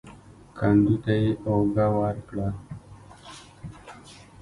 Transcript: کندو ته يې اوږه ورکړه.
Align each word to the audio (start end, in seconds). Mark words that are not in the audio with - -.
کندو 0.57 0.95
ته 1.03 1.13
يې 1.21 1.29
اوږه 1.47 1.87
ورکړه. 1.99 2.47